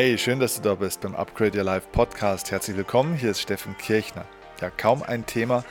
[0.00, 2.52] Hey, schön, dass du da bist beim Upgrade Your Life Podcast.
[2.52, 4.26] Herzlich willkommen, hier ist Steffen Kirchner.
[4.60, 5.64] Ja, kaum ein Thema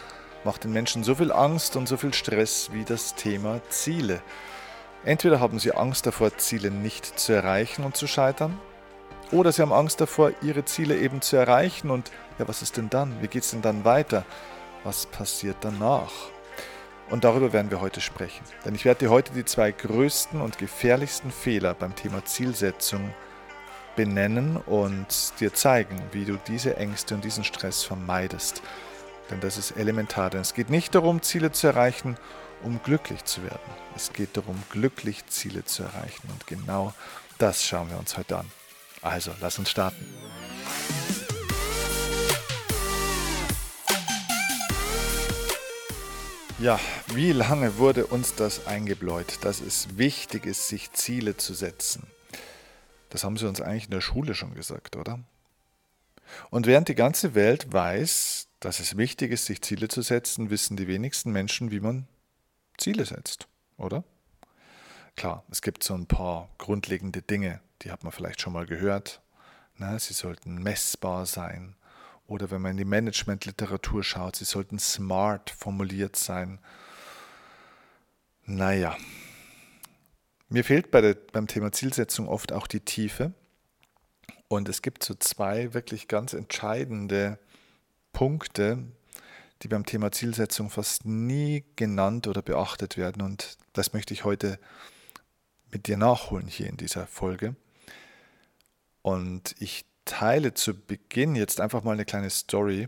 [0.44, 4.22] macht den Menschen so viel Angst und so viel Stress wie das Thema Ziele.
[5.06, 8.60] Entweder haben sie Angst davor, Ziele nicht zu erreichen und zu scheitern,
[9.32, 12.90] oder sie haben Angst davor, ihre Ziele eben zu erreichen und ja, was ist denn
[12.90, 13.22] dann?
[13.22, 14.26] Wie geht es denn dann weiter?
[14.84, 16.12] Was passiert danach?
[17.10, 18.44] Und darüber werden wir heute sprechen.
[18.66, 23.14] Denn ich werde dir heute die zwei größten und gefährlichsten Fehler beim Thema Zielsetzung
[23.98, 28.62] benennen und dir zeigen, wie du diese Ängste und diesen Stress vermeidest.
[29.30, 30.30] Denn das ist elementar.
[30.30, 32.16] Denn es geht nicht darum, Ziele zu erreichen,
[32.64, 33.60] um glücklich zu werden.
[33.96, 36.30] Es geht darum, glücklich Ziele zu erreichen.
[36.30, 36.94] Und genau
[37.38, 38.46] das schauen wir uns heute an.
[39.02, 40.06] Also, lass uns starten.
[46.60, 46.80] Ja,
[47.14, 52.08] wie lange wurde uns das eingebläut, dass es wichtig ist, sich Ziele zu setzen?
[53.10, 55.20] Das haben sie uns eigentlich in der Schule schon gesagt, oder?
[56.50, 60.78] Und während die ganze Welt weiß, dass es wichtig ist, sich Ziele zu setzen, wissen
[60.78, 62.08] die wenigsten Menschen, wie man
[62.78, 64.04] Ziele setzt, oder?
[65.16, 69.22] Klar, es gibt so ein paar grundlegende Dinge, die hat man vielleicht schon mal gehört.
[69.78, 71.76] Na, sie sollten messbar sein.
[72.28, 76.60] Oder wenn man in die Managementliteratur schaut, sie sollten smart formuliert sein.
[78.46, 78.96] Naja,
[80.50, 83.34] mir fehlt bei der, beim Thema Zielsetzung oft auch die Tiefe.
[84.48, 87.38] Und es gibt so zwei wirklich ganz entscheidende
[88.14, 88.80] Punkte,
[89.62, 93.22] die beim Thema Zielsetzung fast nie genannt oder beachtet werden.
[93.22, 94.58] Und das möchte ich heute
[95.70, 97.56] mit dir nachholen hier in dieser Folge.
[99.02, 102.88] Und ich teile zu Beginn jetzt einfach mal eine kleine Story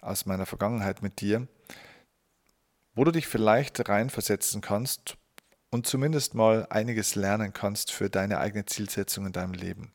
[0.00, 1.48] aus meiner Vergangenheit mit dir,
[2.94, 5.17] wo du dich vielleicht reinversetzen kannst
[5.70, 9.92] und zumindest mal einiges lernen kannst für deine eigene Zielsetzung in deinem Leben.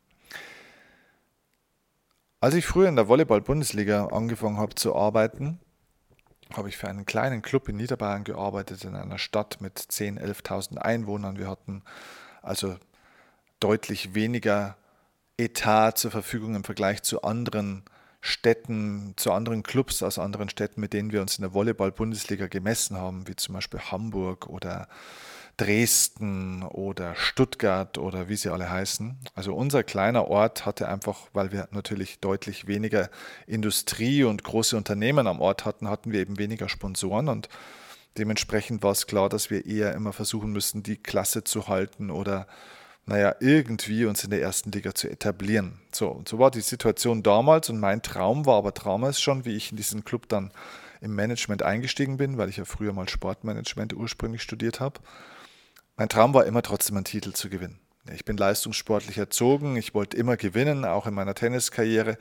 [2.39, 5.59] Als ich früher in der Volleyball-Bundesliga angefangen habe zu arbeiten,
[6.53, 10.77] habe ich für einen kleinen Club in Niederbayern gearbeitet, in einer Stadt mit 10.000, 11.000
[10.77, 11.37] Einwohnern.
[11.37, 11.83] Wir hatten
[12.41, 12.75] also
[13.59, 14.75] deutlich weniger
[15.37, 17.83] Etat zur Verfügung im Vergleich zu anderen
[18.25, 22.95] Städten, zu anderen Clubs aus anderen Städten, mit denen wir uns in der Volleyball-Bundesliga gemessen
[22.95, 24.87] haben, wie zum Beispiel Hamburg oder
[25.57, 29.17] Dresden oder Stuttgart oder wie sie alle heißen.
[29.35, 33.09] Also unser kleiner Ort hatte einfach, weil wir natürlich deutlich weniger
[33.45, 37.49] Industrie und große Unternehmen am Ort hatten, hatten wir eben weniger Sponsoren und
[38.17, 42.47] dementsprechend war es klar, dass wir eher immer versuchen müssen, die Klasse zu halten oder
[43.05, 45.79] naja, irgendwie uns in der ersten Liga zu etablieren.
[45.91, 49.55] So, und so war die Situation damals und mein Traum war aber damals schon, wie
[49.55, 50.51] ich in diesen Club dann
[51.01, 55.01] im Management eingestiegen bin, weil ich ja früher mal Sportmanagement ursprünglich studiert habe
[55.95, 57.79] mein Traum war immer trotzdem einen Titel zu gewinnen.
[58.13, 62.17] Ich bin leistungssportlich erzogen, ich wollte immer gewinnen, auch in meiner Tenniskarriere.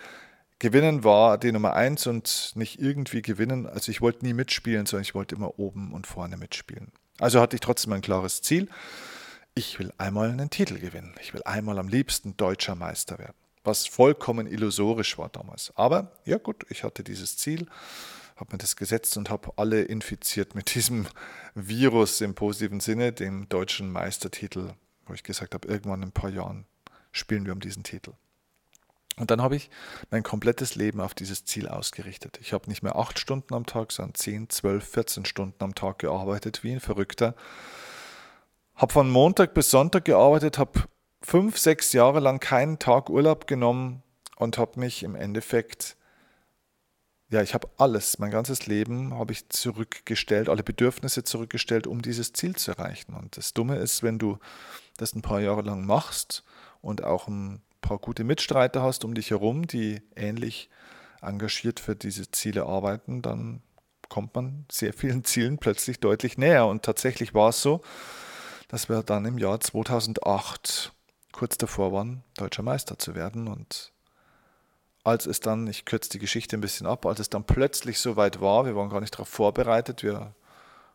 [0.58, 3.66] Gewinnen war die Nummer eins und nicht irgendwie gewinnen.
[3.66, 6.92] Also ich wollte nie mitspielen, sondern ich wollte immer oben und vorne mitspielen.
[7.18, 8.68] Also hatte ich trotzdem ein klares Ziel.
[9.54, 11.14] Ich will einmal einen Titel gewinnen.
[11.20, 13.36] Ich will einmal am liebsten deutscher Meister werden.
[13.64, 15.72] Was vollkommen illusorisch war damals.
[15.76, 17.66] Aber ja gut, ich hatte dieses Ziel
[18.42, 21.06] habe mir das gesetzt und habe alle infiziert mit diesem
[21.54, 24.72] Virus im positiven Sinne, dem deutschen Meistertitel,
[25.06, 26.66] wo ich gesagt habe, irgendwann in ein paar Jahren
[27.12, 28.12] spielen wir um diesen Titel.
[29.16, 29.70] Und dann habe ich
[30.10, 32.38] mein komplettes Leben auf dieses Ziel ausgerichtet.
[32.40, 35.98] Ich habe nicht mehr acht Stunden am Tag, sondern zehn, zwölf, 14 Stunden am Tag
[35.98, 37.36] gearbeitet, wie ein Verrückter.
[38.74, 40.84] Habe von Montag bis Sonntag gearbeitet, habe
[41.20, 44.02] fünf, sechs Jahre lang keinen Tag Urlaub genommen
[44.36, 45.96] und habe mich im Endeffekt
[47.32, 52.34] ja, ich habe alles, mein ganzes Leben habe ich zurückgestellt, alle Bedürfnisse zurückgestellt, um dieses
[52.34, 53.14] Ziel zu erreichen.
[53.14, 54.38] Und das Dumme ist, wenn du
[54.98, 56.44] das ein paar Jahre lang machst
[56.82, 60.68] und auch ein paar gute Mitstreiter hast um dich herum, die ähnlich
[61.22, 63.62] engagiert für diese Ziele arbeiten, dann
[64.10, 66.66] kommt man sehr vielen Zielen plötzlich deutlich näher.
[66.66, 67.80] Und tatsächlich war es so,
[68.72, 70.92] dass wir dann im Jahr 2008
[71.30, 73.46] kurz davor waren, deutscher Meister zu werden.
[73.46, 73.92] Und
[75.04, 78.16] als es dann, ich kürze die Geschichte ein bisschen ab, als es dann plötzlich so
[78.16, 80.34] weit war, wir waren gar nicht darauf vorbereitet, wir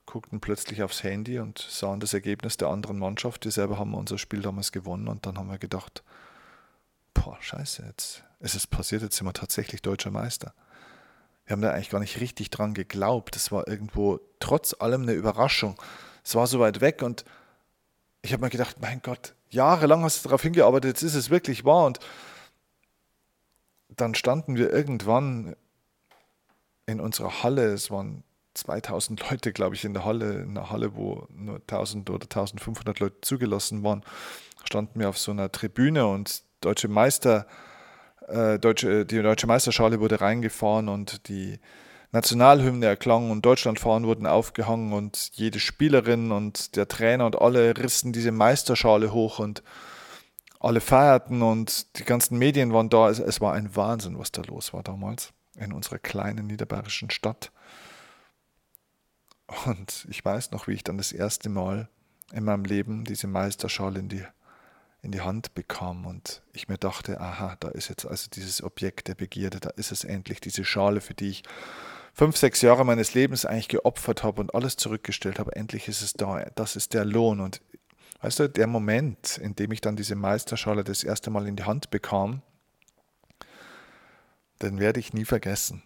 [0.07, 3.45] guckten plötzlich aufs Handy und sahen das Ergebnis der anderen Mannschaft.
[3.45, 6.01] Wir selber haben unser Spiel damals gewonnen und dann haben wir gedacht,
[7.13, 10.55] boah, scheiße, jetzt ist es passiert, jetzt sind wir tatsächlich deutscher Meister.
[11.45, 13.35] Wir haben da eigentlich gar nicht richtig dran geglaubt.
[13.35, 15.79] Es war irgendwo trotz allem eine Überraschung.
[16.23, 17.23] Es war so weit weg und
[18.27, 21.63] ich habe mir gedacht, mein Gott, jahrelang hast du darauf hingearbeitet, jetzt ist es wirklich
[21.63, 21.85] wahr.
[21.85, 21.99] Und
[23.89, 25.55] dann standen wir irgendwann
[26.87, 30.95] in unserer Halle, es waren 2000 Leute, glaube ich, in der Halle, in einer Halle,
[30.95, 34.03] wo nur 1000 oder 1500 Leute zugelassen waren,
[34.65, 37.47] standen wir auf so einer Tribüne und deutsche Meister,
[38.27, 41.59] äh, deutsche, die deutsche Meisterschale wurde reingefahren und die
[42.11, 48.13] Nationalhymne erklang und Deutschlandfahnen wurden aufgehangen und jede Spielerin und der Trainer und alle rissen
[48.13, 49.61] diese Meisterschale hoch und
[50.59, 53.09] alle feierten und die ganzen Medien waren da.
[53.09, 57.51] Es, es war ein Wahnsinn, was da los war damals in unserer kleinen niederbayerischen Stadt.
[59.65, 61.89] Und ich weiß noch, wie ich dann das erste Mal
[62.31, 64.23] in meinem Leben diese Meisterschale in die,
[65.01, 69.07] in die Hand bekam und ich mir dachte, aha, da ist jetzt also dieses Objekt
[69.07, 71.43] der Begierde, da ist es endlich, diese Schale, für die ich
[72.17, 76.13] fünf, sechs Jahre meines Lebens eigentlich geopfert habe und alles zurückgestellt habe, endlich ist es
[76.13, 77.39] da, das ist der Lohn.
[77.39, 77.61] Und
[78.21, 81.65] weißt du, der Moment, in dem ich dann diese Meisterschale das erste Mal in die
[81.65, 82.41] Hand bekam,
[84.63, 85.83] den werde ich nie vergessen.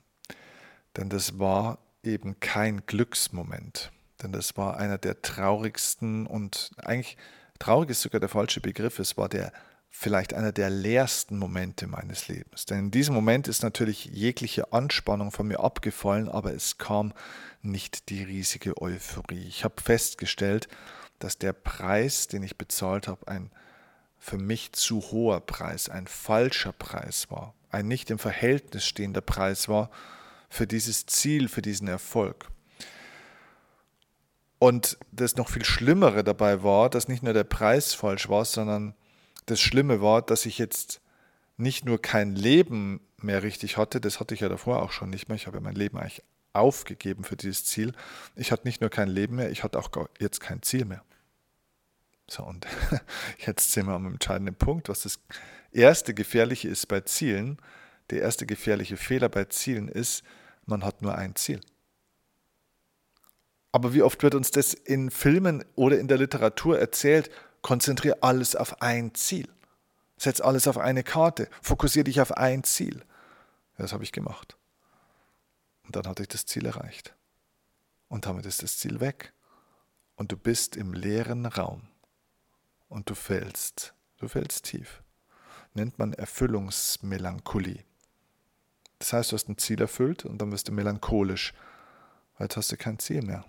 [0.95, 3.91] Denn das war eben kein Glücksmoment.
[4.23, 7.17] Denn das war einer der traurigsten und eigentlich
[7.59, 8.99] traurig ist sogar der falsche Begriff.
[8.99, 9.51] Es war der
[9.93, 12.65] vielleicht einer der leersten Momente meines Lebens.
[12.65, 17.13] Denn in diesem Moment ist natürlich jegliche Anspannung von mir abgefallen, aber es kam
[17.61, 19.45] nicht die riesige Euphorie.
[19.47, 20.69] Ich habe festgestellt,
[21.19, 23.51] dass der Preis, den ich bezahlt habe, ein
[24.17, 29.67] für mich zu hoher Preis, ein falscher Preis war, ein nicht im Verhältnis stehender Preis
[29.67, 29.89] war
[30.47, 32.49] für dieses Ziel, für diesen Erfolg.
[34.59, 38.93] Und das noch viel Schlimmere dabei war, dass nicht nur der Preis falsch war, sondern
[39.45, 41.01] das Schlimme war, dass ich jetzt
[41.57, 45.29] nicht nur kein Leben mehr richtig hatte, das hatte ich ja davor auch schon nicht
[45.29, 46.23] mehr, ich habe ja mein Leben eigentlich
[46.53, 47.93] aufgegeben für dieses Ziel.
[48.35, 49.89] Ich hatte nicht nur kein Leben mehr, ich hatte auch
[50.19, 51.03] jetzt kein Ziel mehr.
[52.27, 52.65] So, und
[53.45, 55.19] jetzt sind wir am entscheidenden Punkt, was das
[55.71, 57.57] erste Gefährliche ist bei Zielen.
[58.09, 60.23] Der erste gefährliche Fehler bei Zielen ist,
[60.65, 61.61] man hat nur ein Ziel.
[63.71, 67.29] Aber wie oft wird uns das in Filmen oder in der Literatur erzählt?
[67.61, 69.47] Konzentriere alles auf ein Ziel.
[70.17, 71.49] Setz alles auf eine Karte.
[71.61, 73.03] Fokussiere dich auf ein Ziel.
[73.77, 74.57] Das habe ich gemacht.
[75.83, 77.15] Und dann hatte ich das Ziel erreicht.
[78.07, 79.33] Und damit ist das Ziel weg.
[80.15, 81.87] Und du bist im leeren Raum.
[82.89, 83.93] Und du fällst.
[84.17, 85.01] Du fällst tief.
[85.73, 87.83] Nennt man Erfüllungsmelancholie.
[88.99, 91.53] Das heißt, du hast ein Ziel erfüllt und dann wirst du melancholisch,
[92.37, 93.45] weil jetzt hast du kein Ziel mehr.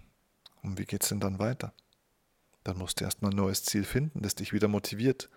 [0.63, 1.75] Und wie geht es denn dann weiter?
[2.65, 5.29] Dann musst du erstmal ein neues Ziel finden, das dich wieder motiviert.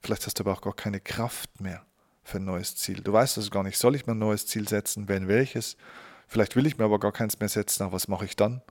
[0.00, 1.84] Vielleicht hast du aber auch gar keine Kraft mehr
[2.24, 3.00] für ein neues Ziel.
[3.00, 5.76] Du weißt also gar nicht, soll ich mir ein neues Ziel setzen, wenn welches?
[6.26, 8.62] Vielleicht will ich mir aber gar keins mehr setzen, aber was mache ich dann?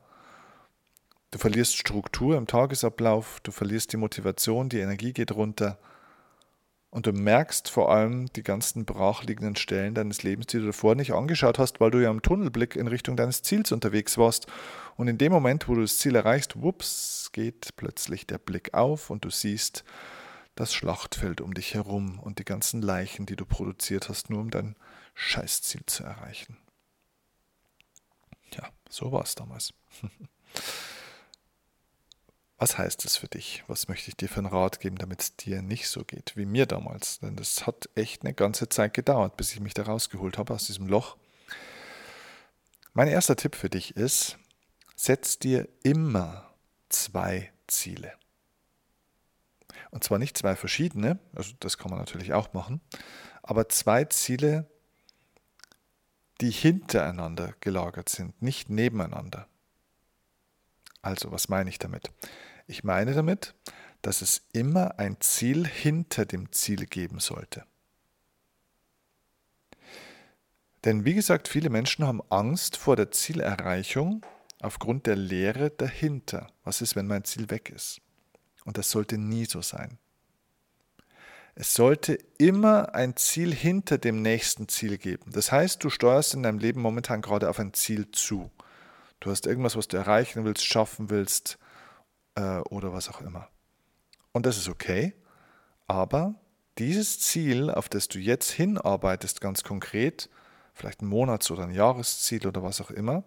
[1.31, 5.79] Du verlierst Struktur im Tagesablauf, du verlierst die Motivation, die Energie geht runter.
[6.93, 11.11] Und du merkst vor allem die ganzen brachliegenden Stellen deines Lebens, die du davor nicht
[11.11, 14.45] angeschaut hast, weil du ja im Tunnelblick in Richtung deines Ziels unterwegs warst.
[14.95, 19.09] Und in dem Moment, wo du das Ziel erreichst, wups, geht plötzlich der Blick auf
[19.09, 19.83] und du siehst
[20.53, 24.51] das Schlachtfeld um dich herum und die ganzen Leichen, die du produziert hast, nur um
[24.51, 24.75] dein
[25.15, 26.57] Scheißziel zu erreichen.
[28.55, 29.73] Ja, so war es damals.
[32.63, 33.61] Was heißt es für dich?
[33.67, 36.45] Was möchte ich dir für einen Rat geben, damit es dir nicht so geht wie
[36.45, 37.19] mir damals?
[37.19, 40.67] Denn das hat echt eine ganze Zeit gedauert, bis ich mich da rausgeholt habe aus
[40.67, 41.17] diesem Loch.
[42.93, 44.37] Mein erster Tipp für dich ist,
[44.95, 46.53] setz dir immer
[46.87, 48.13] zwei Ziele.
[49.91, 52.79] Und zwar nicht zwei verschiedene, also das kann man natürlich auch machen,
[53.41, 54.71] aber zwei Ziele,
[56.39, 59.49] die hintereinander gelagert sind, nicht nebeneinander.
[61.01, 62.09] Also, was meine ich damit?
[62.67, 63.55] Ich meine damit,
[64.01, 67.65] dass es immer ein Ziel hinter dem Ziel geben sollte.
[70.83, 74.25] Denn wie gesagt, viele Menschen haben Angst vor der Zielerreichung
[74.59, 76.47] aufgrund der Lehre dahinter.
[76.63, 78.01] Was ist, wenn mein Ziel weg ist?
[78.65, 79.97] Und das sollte nie so sein.
[81.55, 85.31] Es sollte immer ein Ziel hinter dem nächsten Ziel geben.
[85.31, 88.49] Das heißt, du steuerst in deinem Leben momentan gerade auf ein Ziel zu.
[89.19, 91.59] Du hast irgendwas, was du erreichen willst, schaffen willst,
[92.35, 93.49] äh, oder was auch immer.
[94.31, 95.13] Und das ist okay,
[95.87, 96.35] aber
[96.77, 100.29] dieses Ziel, auf das du jetzt hinarbeitest, ganz konkret,
[100.73, 103.23] vielleicht ein Monats- oder ein Jahresziel oder was auch immer,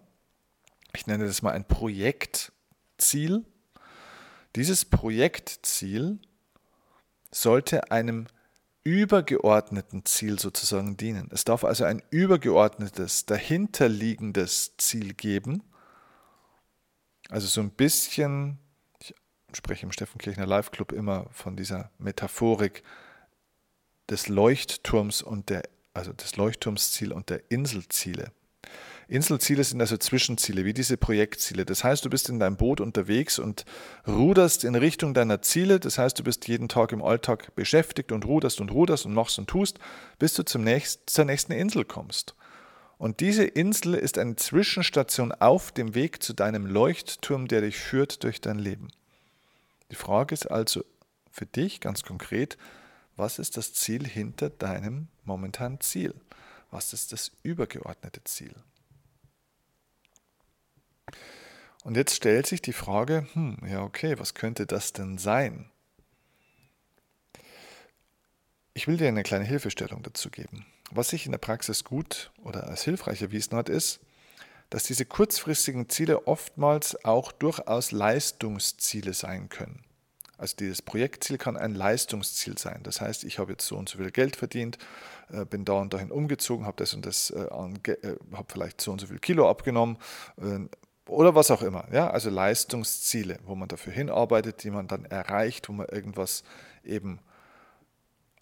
[0.93, 3.45] ich nenne das mal ein Projektziel,
[4.55, 6.19] dieses Projektziel
[7.31, 8.27] sollte einem
[8.83, 11.29] übergeordneten Ziel sozusagen dienen.
[11.31, 15.61] Es darf also ein übergeordnetes, dahinterliegendes Ziel geben.
[17.29, 18.59] Also so ein bisschen
[19.57, 22.83] spreche im Steffen Kirchner Live Club immer von dieser Metaphorik
[24.09, 28.31] des Leuchtturms und der, also des Leuchtturmsziel und der Inselziele.
[29.09, 31.65] Inselziele sind also Zwischenziele, wie diese Projektziele.
[31.65, 33.63] Das heißt, du bist in deinem Boot unterwegs und
[34.05, 35.79] ruderst in Richtung deiner Ziele.
[35.79, 39.39] Das heißt, du bist jeden Tag im Alltag beschäftigt und ruderst und ruderst und machst
[39.39, 39.79] und tust,
[40.19, 42.35] bis du zum nächsten, zur nächsten Insel kommst.
[42.97, 48.23] Und diese Insel ist eine Zwischenstation auf dem Weg zu deinem Leuchtturm, der dich führt
[48.23, 48.89] durch dein Leben.
[49.91, 50.83] Die Frage ist also
[51.31, 52.57] für dich ganz konkret,
[53.15, 56.13] was ist das Ziel hinter deinem momentanen Ziel?
[56.71, 58.53] Was ist das übergeordnete Ziel?
[61.83, 65.71] Und jetzt stellt sich die Frage, hm, ja okay, was könnte das denn sein?
[68.73, 70.65] Ich will dir eine kleine Hilfestellung dazu geben.
[70.91, 73.99] Was sich in der Praxis gut oder als hilfreich erwiesen hat, ist,
[74.69, 79.83] dass diese kurzfristigen Ziele oftmals auch durchaus Leistungsziele sein können.
[80.37, 82.81] Also dieses Projektziel kann ein Leistungsziel sein.
[82.83, 84.77] Das heißt, ich habe jetzt so und so viel Geld verdient,
[85.31, 88.91] äh, bin da und dahin umgezogen, habe das und das, äh, äh, habe vielleicht so
[88.91, 89.97] und so viel Kilo abgenommen
[91.07, 91.87] oder was auch immer.
[91.91, 96.43] Ja, also Leistungsziele, wo man dafür hinarbeitet, die man dann erreicht, wo man irgendwas
[96.83, 97.19] eben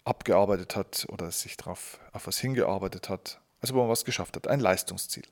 [0.04, 3.40] abgearbeitet hat oder sich darauf auf was hingearbeitet hat.
[3.60, 5.24] Also wo man was geschafft hat, ein Leistungsziel.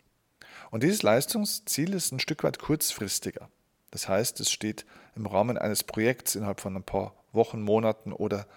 [0.74, 3.48] Und dieses Leistungsziel ist ein Stück weit kurzfristiger.
[3.92, 8.48] Das heißt, es steht im Rahmen eines Projekts innerhalb von ein paar Wochen, Monaten oder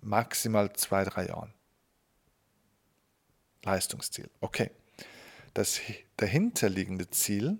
[0.00, 1.54] maximal zwei, drei Jahren.
[3.62, 4.28] Leistungsziel.
[4.40, 4.72] Okay.
[5.54, 5.78] Das
[6.16, 7.56] dahinterliegende Ziel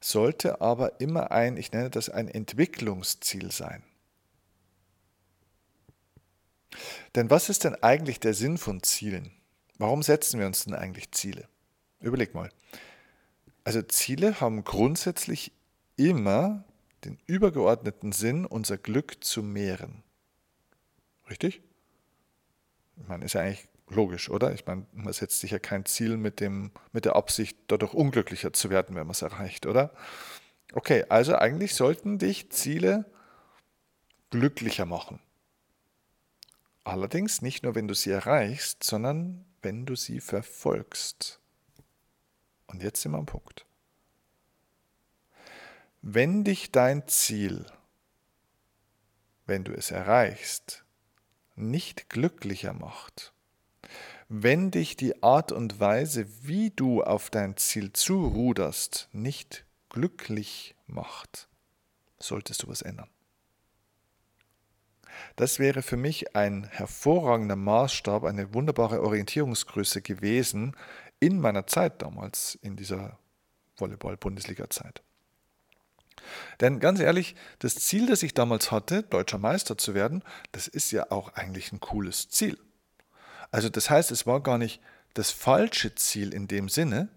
[0.00, 3.84] sollte aber immer ein, ich nenne das ein Entwicklungsziel sein.
[7.14, 9.30] Denn was ist denn eigentlich der Sinn von Zielen?
[9.78, 11.48] Warum setzen wir uns denn eigentlich Ziele?
[12.00, 12.50] Überleg mal.
[13.64, 15.52] Also Ziele haben grundsätzlich
[15.96, 16.64] immer
[17.04, 20.02] den übergeordneten Sinn, unser Glück zu mehren.
[21.28, 21.62] Richtig?
[22.96, 24.52] Ich meine, ist ja eigentlich logisch, oder?
[24.52, 28.52] Ich meine, man setzt sich ja kein Ziel mit, dem, mit der Absicht, dadurch unglücklicher
[28.52, 29.92] zu werden, wenn man es erreicht, oder?
[30.72, 33.04] Okay, also eigentlich sollten dich Ziele
[34.30, 35.20] glücklicher machen.
[36.84, 41.41] Allerdings nicht nur, wenn du sie erreichst, sondern wenn du sie verfolgst.
[42.72, 43.66] Und jetzt sind wir am Punkt.
[46.00, 47.66] Wenn dich dein Ziel,
[49.46, 50.84] wenn du es erreichst,
[51.54, 53.32] nicht glücklicher macht,
[54.28, 61.48] wenn dich die Art und Weise, wie du auf dein Ziel zuruderst, nicht glücklich macht,
[62.18, 63.10] solltest du was ändern.
[65.36, 70.74] Das wäre für mich ein hervorragender Maßstab, eine wunderbare Orientierungsgröße gewesen
[71.22, 73.16] in meiner Zeit damals, in dieser
[73.76, 75.02] Volleyball-Bundesliga-Zeit.
[76.60, 80.90] Denn ganz ehrlich, das Ziel, das ich damals hatte, deutscher Meister zu werden, das ist
[80.90, 82.58] ja auch eigentlich ein cooles Ziel.
[83.52, 84.80] Also das heißt, es war gar nicht
[85.14, 87.08] das falsche Ziel in dem Sinne,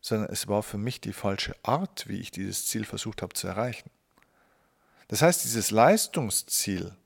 [0.00, 3.46] sondern es war für mich die falsche Art, wie ich dieses Ziel versucht habe zu
[3.46, 3.90] erreichen.
[5.08, 6.96] Das heißt, dieses Leistungsziel,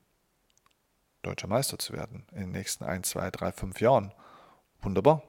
[1.21, 4.13] deutscher Meister zu werden in den nächsten ein, zwei, drei, fünf Jahren,
[4.81, 5.28] wunderbar.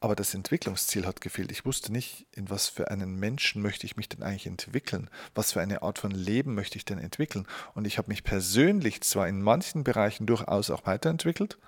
[0.00, 1.50] Aber das Entwicklungsziel hat gefehlt.
[1.50, 5.10] Ich wusste nicht, in was für einen Menschen möchte ich mich denn eigentlich entwickeln?
[5.34, 7.48] Was für eine Art von Leben möchte ich denn entwickeln?
[7.74, 11.58] Und ich habe mich persönlich zwar in manchen Bereichen durchaus auch weiterentwickelt,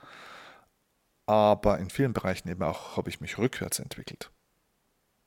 [1.27, 4.31] aber in vielen Bereichen eben auch habe ich mich rückwärts entwickelt.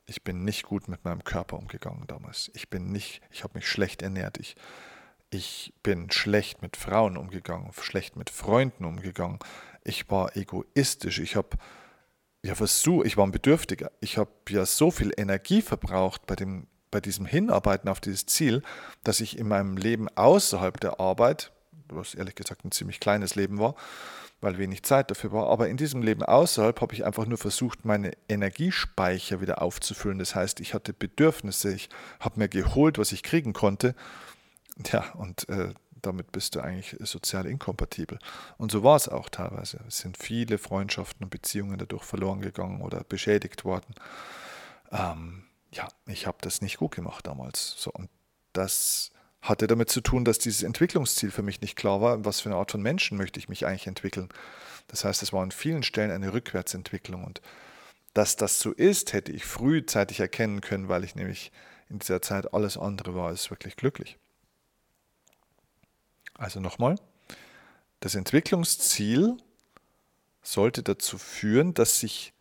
[0.05, 2.51] Ich bin nicht gut mit meinem Körper umgegangen damals.
[2.53, 4.37] Ich bin nicht, ich habe mich schlecht ernährt.
[4.37, 4.55] Ich,
[5.29, 9.39] ich bin schlecht mit Frauen umgegangen, schlecht mit Freunden umgegangen.
[9.83, 11.19] Ich war egoistisch.
[11.19, 11.57] Ich habe
[12.45, 13.91] ja, versuch, ich war ein Bedürftiger.
[14.01, 18.61] Ich habe ja so viel Energie verbraucht bei, dem, bei diesem Hinarbeiten auf dieses Ziel,
[19.03, 21.51] dass ich in meinem Leben außerhalb der Arbeit,
[21.87, 23.75] was ehrlich gesagt ein ziemlich kleines Leben war,
[24.41, 27.85] weil wenig Zeit dafür war, aber in diesem Leben außerhalb habe ich einfach nur versucht,
[27.85, 30.19] meine Energiespeicher wieder aufzufüllen.
[30.19, 31.87] Das heißt, ich hatte Bedürfnisse, ich
[32.19, 33.95] habe mir geholt, was ich kriegen konnte.
[34.91, 35.73] Ja, und äh,
[36.05, 38.19] damit bist du eigentlich sozial inkompatibel.
[38.57, 39.79] Und so war es auch teilweise.
[39.87, 43.95] Es sind viele Freundschaften und Beziehungen dadurch verloren gegangen oder beschädigt worden.
[44.91, 47.75] Ähm, ja, ich habe das nicht gut gemacht damals.
[47.77, 48.09] So, und
[48.53, 52.49] das hatte damit zu tun, dass dieses Entwicklungsziel für mich nicht klar war, was für
[52.49, 54.29] eine Art von Menschen möchte ich mich eigentlich entwickeln.
[54.87, 57.23] Das heißt, es war an vielen Stellen eine Rückwärtsentwicklung.
[57.23, 57.41] Und
[58.13, 61.51] dass das so ist, hätte ich frühzeitig erkennen können, weil ich nämlich
[61.89, 64.17] in dieser Zeit alles andere war als wirklich glücklich.
[66.35, 66.95] Also nochmal,
[67.99, 69.37] das Entwicklungsziel
[70.41, 72.33] sollte dazu führen, dass sich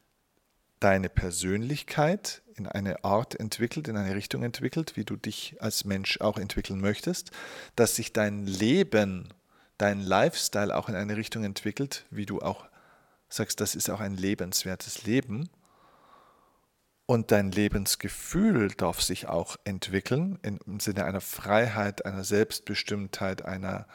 [0.80, 6.20] deine Persönlichkeit in eine Art entwickelt, in eine Richtung entwickelt, wie du dich als Mensch
[6.20, 7.30] auch entwickeln möchtest,
[7.76, 9.28] dass sich dein Leben,
[9.78, 12.66] dein Lifestyle auch in eine Richtung entwickelt, wie du auch
[13.28, 15.48] sagst, das ist auch ein lebenswertes Leben.
[17.12, 23.86] Und dein Lebensgefühl darf sich auch entwickeln im Sinne einer Freiheit, einer Selbstbestimmtheit, einer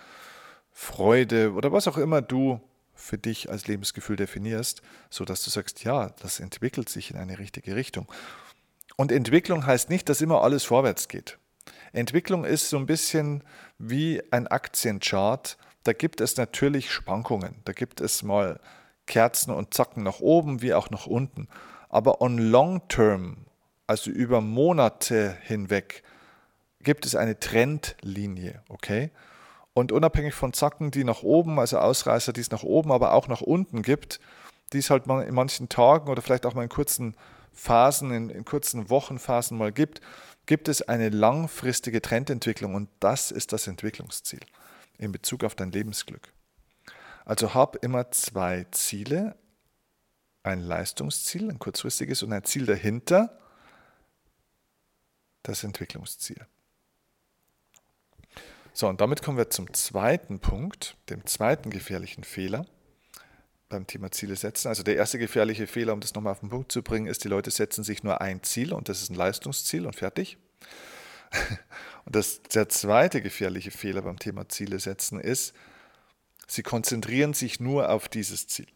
[0.71, 2.61] Freude oder was auch immer du
[2.93, 7.75] für dich als Lebensgefühl definierst, sodass du sagst, ja, das entwickelt sich in eine richtige
[7.75, 8.07] Richtung.
[8.97, 11.39] Und Entwicklung heißt nicht, dass immer alles vorwärts geht.
[11.93, 13.43] Entwicklung ist so ein bisschen
[13.79, 15.57] wie ein Aktienchart.
[15.85, 17.55] Da gibt es natürlich Schwankungen.
[17.65, 18.59] Da gibt es mal
[19.07, 21.47] Kerzen und Zacken nach oben wie auch nach unten.
[21.89, 23.37] Aber on long term,
[23.85, 26.03] also über Monate hinweg,
[26.81, 29.11] gibt es eine Trendlinie, okay?
[29.73, 33.27] Und unabhängig von Zacken, die nach oben, also Ausreißer, die es nach oben, aber auch
[33.27, 34.19] nach unten gibt,
[34.73, 37.15] die es halt in manchen Tagen oder vielleicht auch mal in kurzen
[37.53, 40.01] Phasen, in, in kurzen Wochenphasen mal gibt,
[40.45, 44.39] gibt es eine langfristige Trendentwicklung und das ist das Entwicklungsziel
[44.97, 46.33] in Bezug auf dein Lebensglück.
[47.25, 49.35] Also hab immer zwei Ziele,
[50.47, 53.37] ein Leistungsziel, ein kurzfristiges und ein Ziel dahinter,
[55.43, 56.45] das Entwicklungsziel.
[58.73, 62.65] So, und damit kommen wir zum zweiten Punkt, dem zweiten gefährlichen Fehler
[63.69, 64.67] beim Thema Ziele setzen.
[64.67, 67.27] Also der erste gefährliche Fehler, um das nochmal auf den Punkt zu bringen, ist, die
[67.27, 70.37] Leute setzen sich nur ein Ziel und das ist ein Leistungsziel und fertig.
[72.05, 75.53] Und das, der zweite gefährliche Fehler beim Thema Ziele setzen ist,
[76.47, 78.67] sie konzentrieren sich nur auf dieses Ziel.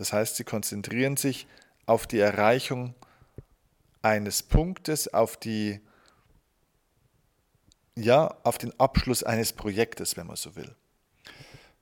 [0.00, 1.46] Das heißt, sie konzentrieren sich
[1.84, 2.94] auf die Erreichung
[4.00, 5.78] eines Punktes, auf die
[7.96, 10.74] ja, auf den Abschluss eines Projektes, wenn man so will.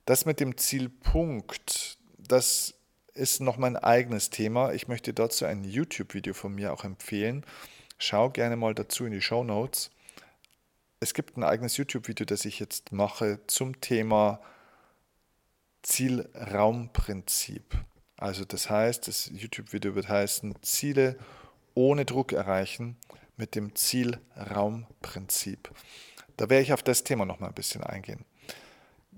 [0.03, 2.73] Das mit dem Zielpunkt, das
[3.13, 4.73] ist noch mein eigenes Thema.
[4.73, 7.45] Ich möchte dazu ein YouTube-Video von mir auch empfehlen.
[7.99, 9.91] Schau gerne mal dazu in die Show Notes.
[10.99, 14.41] Es gibt ein eigenes YouTube-Video, das ich jetzt mache zum Thema
[15.83, 17.77] Zielraumprinzip.
[18.19, 21.17] Also das heißt, das YouTube-Video wird heißen Ziele
[21.73, 22.97] ohne Druck erreichen
[23.37, 25.71] mit dem Zielraumprinzip.
[26.35, 28.25] Da werde ich auf das Thema noch mal ein bisschen eingehen.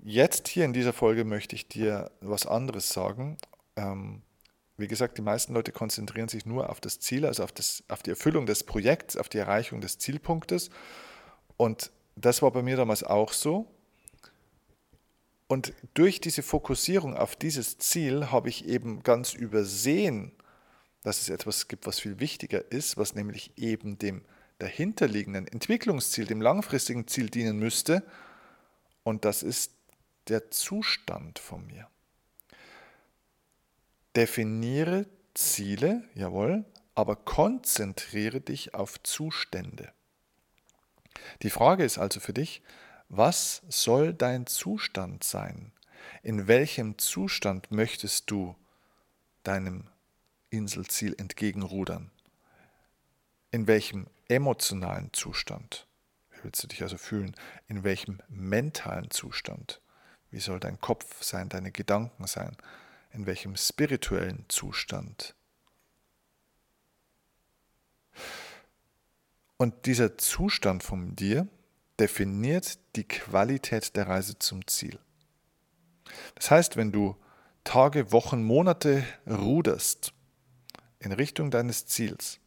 [0.04, 3.38] Jetzt hier in dieser Folge möchte ich dir was anderes sagen.
[3.74, 4.22] Ähm,
[4.76, 8.04] wie gesagt, die meisten Leute konzentrieren sich nur auf das Ziel, also auf, das, auf
[8.04, 10.70] die Erfüllung des Projekts, auf die Erreichung des Zielpunktes.
[11.56, 13.66] Und das war bei mir damals auch so.
[15.52, 20.32] Und durch diese Fokussierung auf dieses Ziel habe ich eben ganz übersehen,
[21.02, 24.24] dass es etwas gibt, was viel wichtiger ist, was nämlich eben dem
[24.60, 28.02] dahinterliegenden Entwicklungsziel, dem langfristigen Ziel dienen müsste.
[29.02, 29.72] Und das ist
[30.28, 31.86] der Zustand von mir.
[34.16, 39.92] Definiere Ziele, jawohl, aber konzentriere dich auf Zustände.
[41.42, 42.62] Die Frage ist also für dich,
[43.12, 45.70] was soll dein Zustand sein?
[46.22, 48.56] In welchem Zustand möchtest du
[49.42, 49.86] deinem
[50.48, 52.10] Inselziel entgegenrudern?
[53.50, 55.86] In welchem emotionalen Zustand
[56.42, 57.36] willst du dich also fühlen?
[57.68, 59.82] In welchem mentalen Zustand?
[60.30, 62.56] Wie soll dein Kopf sein, deine Gedanken sein?
[63.12, 65.34] In welchem spirituellen Zustand?
[69.58, 71.46] Und dieser Zustand von dir
[71.98, 74.98] definiert die Qualität der Reise zum Ziel.
[76.34, 77.16] Das heißt, wenn du
[77.64, 80.12] Tage, Wochen, Monate ruderst
[80.98, 82.40] in Richtung deines Ziels,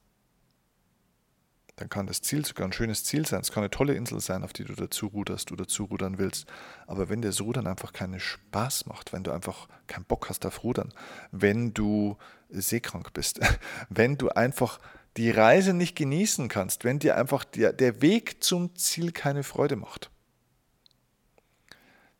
[1.77, 3.41] dann kann das Ziel sogar ein schönes Ziel sein.
[3.41, 6.45] Es kann eine tolle Insel sein, auf die du dazu ruderst oder zurudern willst.
[6.87, 10.45] Aber wenn dir das Rudern einfach keinen Spaß macht, wenn du einfach keinen Bock hast
[10.45, 10.93] auf Rudern,
[11.31, 12.17] wenn du
[12.49, 13.41] seekrank bist,
[13.89, 14.79] wenn du einfach
[15.17, 19.75] die Reise nicht genießen kannst, wenn dir einfach der, der Weg zum Ziel keine Freude
[19.75, 20.09] macht,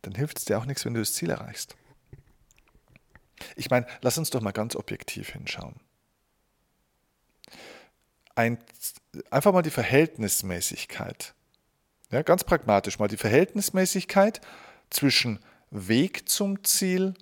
[0.02, 1.76] dann hilft es dir auch nichts, wenn du das Ziel erreichst.
[3.56, 5.76] Ich meine, lass uns doch mal ganz objektiv hinschauen
[8.36, 8.58] ein,
[9.32, 11.34] einfach mal die Verhältnismäßigkeit.
[12.12, 14.42] Ja, ganz pragmatisch mal die Verhältnismäßigkeit
[14.90, 15.40] zwischen
[15.72, 17.16] Weg zum Ziel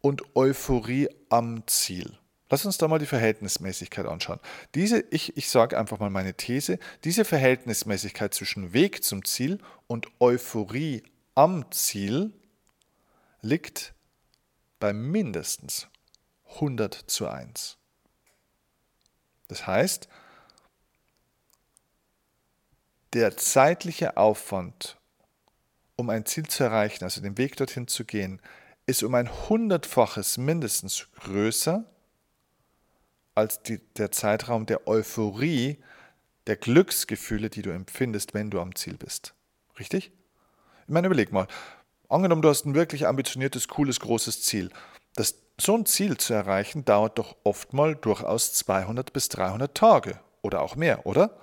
[0.00, 2.16] und Euphorie am Ziel.
[2.50, 4.40] Lass uns da mal die Verhältnismäßigkeit anschauen.
[4.74, 10.08] Diese, ich, ich sage einfach mal meine These, diese Verhältnismäßigkeit zwischen Weg zum Ziel und
[10.18, 11.04] Euphorie
[11.36, 12.32] am Ziel
[13.40, 13.94] liegt
[14.80, 15.86] bei mindestens
[16.56, 17.78] 100 zu 1.
[19.46, 20.08] Das heißt,
[23.12, 24.98] der zeitliche Aufwand,
[25.94, 28.40] um ein Ziel zu erreichen, also den Weg dorthin zu gehen,
[28.86, 31.84] ist um ein hundertfaches mindestens größer
[33.40, 35.82] als die, der Zeitraum der Euphorie,
[36.46, 39.34] der Glücksgefühle, die du empfindest, wenn du am Ziel bist.
[39.78, 40.12] Richtig?
[40.86, 41.46] Ich meine, überleg mal.
[42.08, 44.70] Angenommen, du hast ein wirklich ambitioniertes, cooles, großes Ziel.
[45.14, 50.18] Das, so ein Ziel zu erreichen dauert doch oft mal durchaus 200 bis 300 Tage
[50.42, 51.38] oder auch mehr, oder?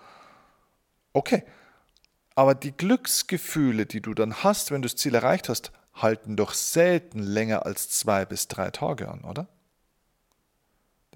[1.13, 1.43] Okay,
[2.35, 6.53] aber die Glücksgefühle, die du dann hast, wenn du das Ziel erreicht hast, halten doch
[6.53, 9.47] selten länger als zwei bis drei Tage an, oder?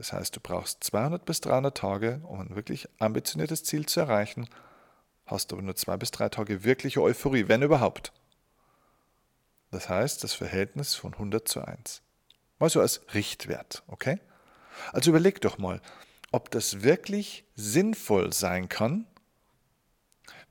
[0.01, 4.49] Das heißt, du brauchst 200 bis 300 Tage, um ein wirklich ambitioniertes Ziel zu erreichen,
[5.27, 8.11] hast aber nur zwei bis drei Tage wirkliche Euphorie, wenn überhaupt.
[9.69, 12.01] Das heißt, das Verhältnis von 100 zu 1.
[12.57, 14.19] Mal so als Richtwert, okay?
[14.91, 15.79] Also überleg doch mal,
[16.31, 19.05] ob das wirklich sinnvoll sein kann,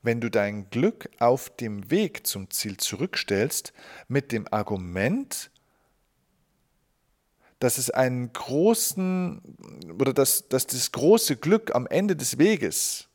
[0.01, 3.73] wenn du dein Glück auf dem Weg zum Ziel zurückstellst
[4.07, 5.50] mit dem Argument,
[7.61, 9.39] dass es einen großen
[9.99, 13.07] oder dass, dass das große Glück am Ende des Weges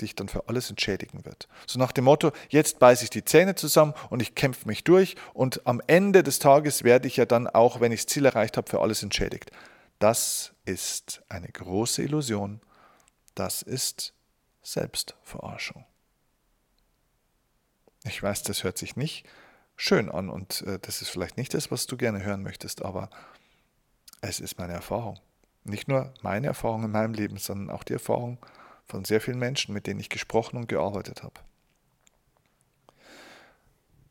[0.00, 1.48] dich dann für alles entschädigen wird.
[1.66, 5.16] So nach dem Motto, jetzt beiße ich die Zähne zusammen und ich kämpfe mich durch
[5.34, 8.56] und am Ende des Tages werde ich ja dann auch, wenn ich das Ziel erreicht
[8.56, 9.50] habe, für alles entschädigt.
[9.98, 12.60] Das ist eine große Illusion.
[13.34, 14.14] Das ist
[14.62, 15.84] Selbstverarschung.
[18.04, 19.26] Ich weiß, das hört sich nicht
[19.76, 23.10] schön an und äh, das ist vielleicht nicht das, was du gerne hören möchtest, aber
[24.20, 25.18] es ist meine Erfahrung.
[25.64, 28.38] Nicht nur meine Erfahrung in meinem Leben, sondern auch die Erfahrung
[28.86, 31.40] von sehr vielen Menschen, mit denen ich gesprochen und gearbeitet habe.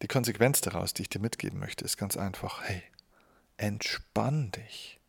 [0.02, 2.82] Die Konsequenz daraus, die ich dir mitgeben möchte, ist ganz einfach, hey,
[3.58, 5.00] entspann dich.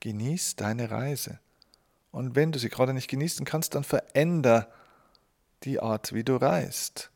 [0.00, 1.40] Genieß deine Reise.
[2.12, 4.72] Und wenn du sie gerade nicht genießen kannst, dann veränder
[5.64, 7.10] die Art, wie du reist.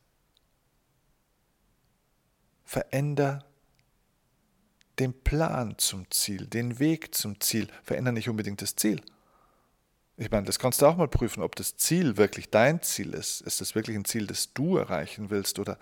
[2.64, 3.44] Veränder
[4.98, 7.68] den Plan zum Ziel, den Weg zum Ziel.
[7.82, 9.00] Veränder nicht unbedingt das Ziel.
[10.16, 13.40] Ich meine, das kannst du auch mal prüfen, ob das Ziel wirklich dein Ziel ist.
[13.40, 15.78] Ist das wirklich ein Ziel, das du erreichen willst oder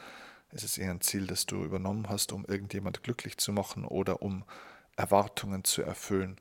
[0.52, 4.22] ist es eher ein Ziel, das du übernommen hast, um irgendjemand glücklich zu machen oder
[4.22, 4.44] um
[4.96, 6.40] Erwartungen zu erfüllen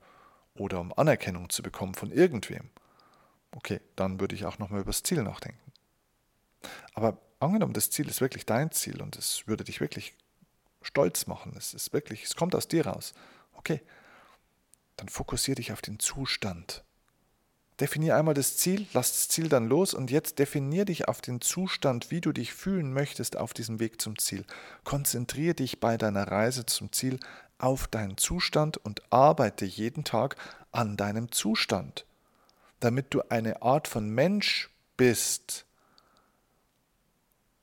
[0.55, 2.69] oder um Anerkennung zu bekommen von irgendwem?
[3.51, 5.71] Okay, dann würde ich auch nochmal über das Ziel nachdenken.
[6.93, 10.13] Aber angenommen, das Ziel ist wirklich dein Ziel und es würde dich wirklich
[10.81, 13.13] stolz machen, es ist wirklich, es kommt aus dir raus.
[13.53, 13.81] Okay,
[14.95, 16.83] dann fokussiere dich auf den Zustand.
[17.79, 21.39] Definier einmal das Ziel, lass das Ziel dann los und jetzt definier dich auf den
[21.39, 24.45] Zustand, wie du dich fühlen möchtest auf diesem Weg zum Ziel.
[24.83, 27.19] Konzentriere dich bei deiner Reise zum Ziel
[27.57, 30.35] auf deinen Zustand und arbeite jeden Tag
[30.71, 32.05] an deinem Zustand
[32.79, 35.65] damit du eine Art von Mensch bist,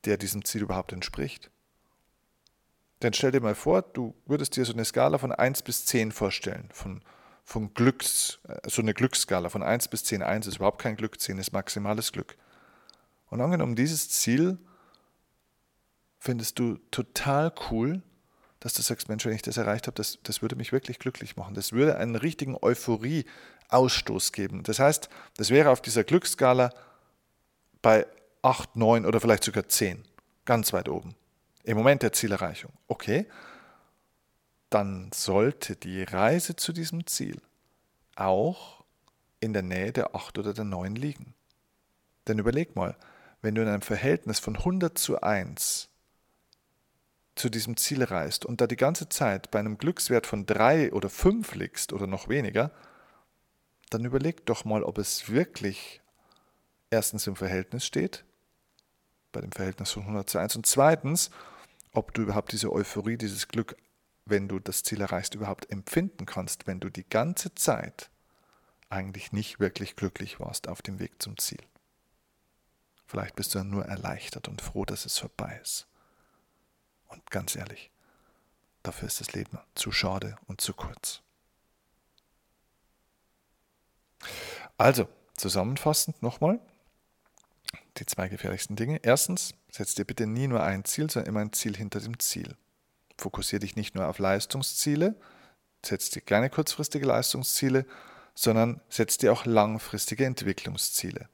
[0.05, 1.51] der diesem Ziel überhaupt entspricht.
[3.03, 6.13] Denn stell dir mal vor, du würdest dir so eine Skala von 1 bis 10
[6.13, 7.03] vorstellen, von,
[7.45, 10.23] von Glücks, äh, so eine Glücksskala von 1 bis 10.
[10.23, 12.37] 1 ist überhaupt kein Glück, 10 ist maximales Glück.
[13.29, 14.59] Und angenommen, dieses Ziel
[16.19, 18.03] findest du total cool,
[18.61, 21.37] dass du sagst, Mensch, wenn ich das erreicht habe, das, das würde mich wirklich glücklich
[21.37, 21.55] machen.
[21.55, 24.63] Das würde einen richtigen Euphorie-Ausstoß geben.
[24.63, 26.71] Das heißt, das wäre auf dieser Glücksskala
[27.83, 28.07] bei
[28.43, 30.03] 8, 9 oder vielleicht sogar 10.
[30.47, 31.15] Ganz weit oben.
[31.67, 32.73] Im Moment der Zielerreichung.
[32.87, 33.27] Okay,
[34.71, 37.43] dann sollte die Reise zu diesem Ziel
[38.15, 38.85] auch
[39.41, 41.35] in der Nähe der 8 oder der 9 liegen.
[42.29, 42.97] Denn überleg mal,
[43.43, 45.89] wenn du in einem Verhältnis von 100 zu 1
[47.35, 51.11] zu diesem Ziel reist und da die ganze Zeit bei einem Glückswert von drei oder
[51.11, 52.71] fünf liegst oder noch weniger,
[53.91, 56.01] dann überleg doch mal, ob es wirklich
[56.91, 58.25] erstens im Verhältnis steht,
[59.33, 61.31] bei dem Verhältnis von 100 zu 1, und zweitens,
[61.97, 63.77] ob du überhaupt diese Euphorie, dieses Glück,
[64.25, 68.11] wenn du das Ziel erreichst, überhaupt empfinden kannst, wenn du die ganze Zeit
[68.89, 71.63] eigentlich nicht wirklich glücklich warst auf dem Weg zum Ziel.
[73.07, 75.87] Vielleicht bist du dann nur erleichtert und froh, dass es vorbei ist.
[77.09, 77.91] Und ganz ehrlich,
[78.83, 81.23] dafür ist das Leben zu schade und zu kurz.
[84.77, 86.61] Also, zusammenfassend nochmal
[87.99, 89.01] die zwei gefährlichsten Dinge.
[89.03, 92.57] Erstens, setz dir bitte nie nur ein Ziel, sondern immer ein Ziel hinter dem Ziel.
[93.19, 95.15] Fokussiere dich nicht nur auf Leistungsziele,
[95.85, 97.87] setz dir keine kurzfristige Leistungsziele,
[98.35, 101.29] sondern setz dir auch langfristige Entwicklungsziele.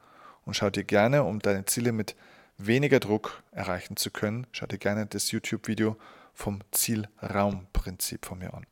[0.44, 2.16] Und schau dir gerne, um deine Ziele mit
[2.58, 5.96] weniger Druck erreichen zu können, schau dir gerne das YouTube-Video
[6.34, 8.66] vom Zielraumprinzip von mir an.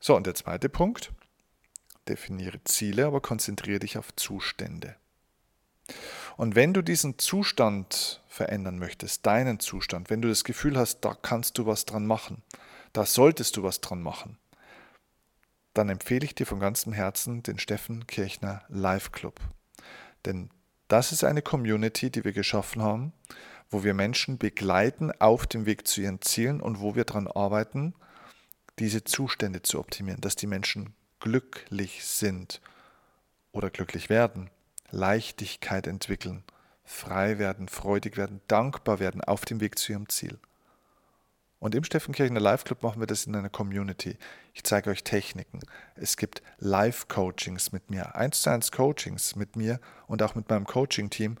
[0.00, 1.12] So, und der zweite Punkt.
[2.08, 4.96] Definiere Ziele, aber konzentriere dich auf Zustände.
[6.36, 11.14] Und wenn du diesen Zustand verändern möchtest, deinen Zustand, wenn du das Gefühl hast, da
[11.14, 12.42] kannst du was dran machen,
[12.92, 14.38] da solltest du was dran machen,
[15.74, 19.40] dann empfehle ich dir von ganzem Herzen den Steffen Kirchner Live Club.
[20.24, 20.50] Denn
[20.88, 23.12] das ist eine Community, die wir geschaffen haben,
[23.70, 27.94] wo wir Menschen begleiten auf dem Weg zu ihren Zielen und wo wir daran arbeiten,
[28.78, 32.60] diese Zustände zu optimieren, dass die Menschen glücklich sind
[33.52, 34.50] oder glücklich werden,
[34.92, 36.44] Leichtigkeit entwickeln,
[36.84, 40.38] frei werden, freudig werden, dankbar werden auf dem Weg zu ihrem Ziel.
[41.58, 44.18] Und im Steffenkirchener Live Club machen wir das in einer Community.
[44.52, 45.60] Ich zeige euch Techniken.
[45.94, 50.66] Es gibt Live-Coachings mit mir, 1 zu 1 Coachings mit mir und auch mit meinem
[50.66, 51.36] Coaching-Team,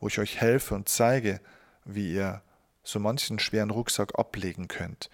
[0.00, 1.40] wo ich euch helfe und zeige,
[1.84, 2.42] wie ihr
[2.82, 5.10] so manchen schweren Rucksack ablegen könnt,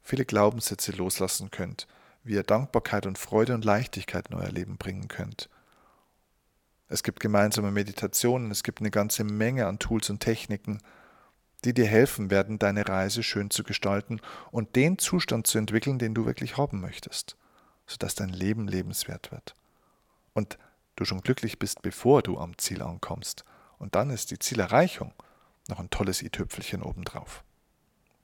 [0.00, 1.88] viele Glaubenssätze loslassen könnt,
[2.22, 5.48] wie ihr Dankbarkeit und Freude und Leichtigkeit in euer Leben bringen könnt.
[6.88, 10.80] Es gibt gemeinsame Meditationen, es gibt eine ganze Menge an Tools und Techniken,
[11.64, 14.20] die dir helfen werden, deine Reise schön zu gestalten
[14.50, 17.36] und den Zustand zu entwickeln, den du wirklich haben möchtest,
[17.86, 19.54] sodass dein Leben lebenswert wird.
[20.34, 20.58] Und
[20.96, 23.44] du schon glücklich bist, bevor du am Ziel ankommst.
[23.78, 25.12] Und dann ist die Zielerreichung
[25.68, 27.42] noch ein tolles i-Tüpfelchen obendrauf.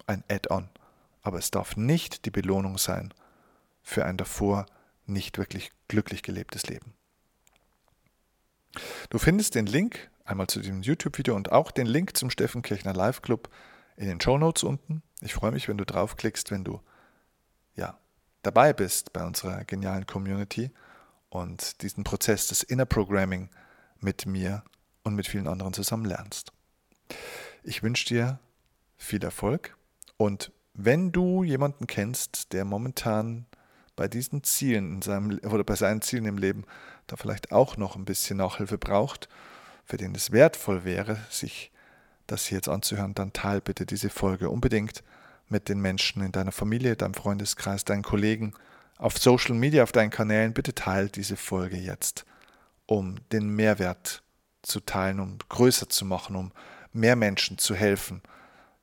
[0.07, 0.68] Ein Add-on.
[1.23, 3.12] Aber es darf nicht die Belohnung sein
[3.83, 4.66] für ein davor
[5.07, 6.94] nicht wirklich glücklich gelebtes Leben.
[9.11, 12.94] Du findest den Link einmal zu diesem YouTube-Video und auch den Link zum Steffen Kirchner
[12.94, 13.48] Live Club
[13.96, 15.02] in den Show Notes unten.
[15.20, 16.80] Ich freue mich, wenn du draufklickst, wenn du
[17.74, 17.98] ja
[18.42, 20.70] dabei bist bei unserer genialen Community
[21.28, 23.50] und diesen Prozess des Inner Programming
[23.98, 24.64] mit mir
[25.02, 26.52] und mit vielen anderen zusammen lernst.
[27.62, 28.38] Ich wünsche dir
[28.96, 29.76] viel Erfolg
[30.16, 33.46] und wenn du jemanden kennst, der momentan
[34.01, 36.65] bei diesen Zielen in seinem oder bei seinen Zielen im Leben
[37.07, 39.29] da vielleicht auch noch ein bisschen Nachhilfe braucht,
[39.85, 41.71] für den es wertvoll wäre, sich
[42.27, 45.05] das hier jetzt anzuhören, dann teile bitte diese Folge unbedingt
[45.51, 48.55] mit den Menschen in deiner Familie, deinem Freundeskreis, deinen Kollegen,
[48.97, 50.55] auf Social Media, auf deinen Kanälen.
[50.55, 52.25] Bitte teile diese Folge jetzt,
[52.87, 54.23] um den Mehrwert
[54.63, 56.53] zu teilen, um größer zu machen, um
[56.95, 58.23] mehr Menschen zu helfen.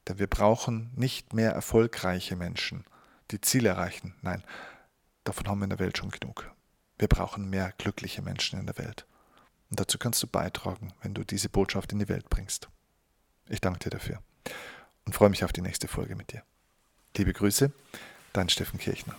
[0.08, 2.84] Denn wir brauchen nicht mehr erfolgreiche Menschen,
[3.32, 4.14] die Ziele erreichen.
[4.22, 4.44] Nein,
[5.28, 6.52] davon haben wir in der Welt schon genug.
[6.98, 9.06] Wir brauchen mehr glückliche Menschen in der Welt.
[9.70, 12.70] Und dazu kannst du beitragen, wenn du diese Botschaft in die Welt bringst.
[13.50, 14.22] Ich danke dir dafür
[15.06, 16.44] und freue mich auf die nächste Folge mit dir.
[17.16, 17.72] Liebe Grüße,
[18.34, 19.16] dein Steffen Kirchner.